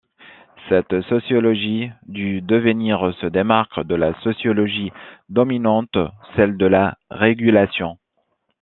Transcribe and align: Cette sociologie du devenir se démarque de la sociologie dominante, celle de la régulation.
Cette 0.67 0.99
sociologie 1.03 1.91
du 2.07 2.41
devenir 2.41 3.13
se 3.21 3.27
démarque 3.27 3.83
de 3.85 3.93
la 3.93 4.19
sociologie 4.21 4.91
dominante, 5.29 5.95
celle 6.35 6.57
de 6.57 6.65
la 6.65 6.97
régulation. 7.11 7.99